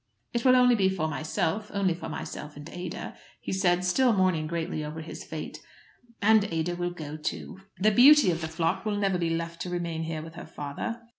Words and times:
"It 0.33 0.43
will 0.43 0.55
only 0.55 0.73
be 0.73 0.89
for 0.89 1.07
myself, 1.07 1.69
only 1.75 1.93
for 1.93 2.09
myself 2.09 2.57
and 2.57 2.67
Ada," 2.67 3.15
he 3.39 3.53
said, 3.53 3.85
still 3.85 4.13
mourning 4.13 4.47
greatly 4.47 4.83
over 4.83 5.01
his 5.01 5.23
fate. 5.23 5.59
"And 6.23 6.43
Ada 6.45 6.75
will 6.75 6.89
go, 6.89 7.17
too. 7.17 7.59
The 7.77 7.91
beauty 7.91 8.31
of 8.31 8.41
the 8.41 8.47
flock 8.47 8.83
will 8.83 8.97
never 8.97 9.19
be 9.19 9.29
left 9.29 9.61
to 9.61 9.69
remain 9.69 10.01
here 10.01 10.23
with 10.23 10.33
her 10.33 10.47
father." 10.47 11.03